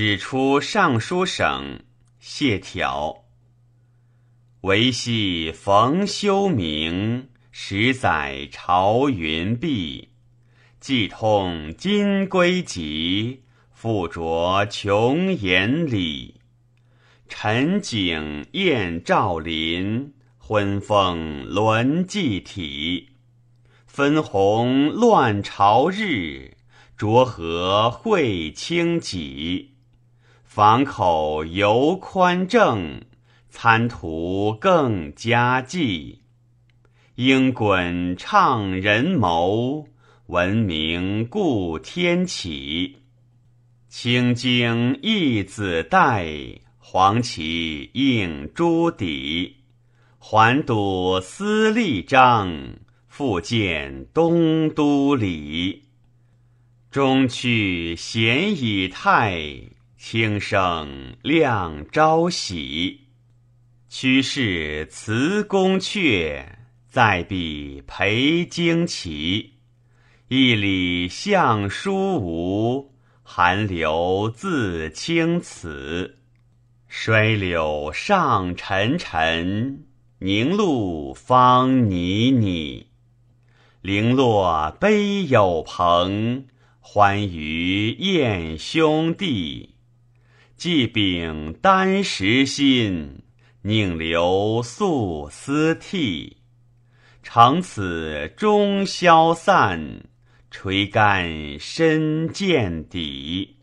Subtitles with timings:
[0.00, 1.80] 使出尚书省，
[2.20, 3.24] 谢条。
[4.60, 10.10] 维系逢修明，十载朝云碧。
[10.78, 13.42] 既通金龟集，
[13.72, 16.42] 复着琼岩里。
[17.28, 23.08] 陈景宴赵林，昏风轮祭体。
[23.84, 26.56] 分红乱朝日，
[26.96, 29.74] 浊河会清己。
[30.48, 33.02] 房口犹宽正，
[33.50, 36.22] 参途更佳绩。
[37.16, 39.86] 应滚唱人谋。
[40.28, 42.96] 闻名故天启，
[43.90, 46.26] 青荆义子代，
[46.78, 49.56] 黄旗映朱底。
[50.18, 55.84] 还睹司隶章，复见东都里。
[56.90, 59.44] 中去咸以泰，
[60.00, 63.08] 轻声亮朝喜。
[63.88, 66.44] 屈氏辞宫阙，
[66.88, 69.54] 在彼陪旌旗。
[70.28, 76.18] 一里相书无，寒流自清此。
[76.86, 79.84] 衰柳上沉沉，
[80.20, 82.86] 凝露方拟拟。
[83.82, 86.46] 零落悲有朋，
[86.78, 89.74] 欢娱宴兄弟。
[90.58, 93.22] 寄秉丹石心，
[93.62, 96.38] 宁留素丝涕。
[97.22, 100.02] 长此终消散。
[100.50, 103.57] 垂干深见底。